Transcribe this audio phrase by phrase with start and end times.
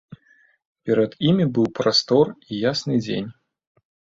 [0.89, 3.29] Перад імі быў прастор і ясны дзень.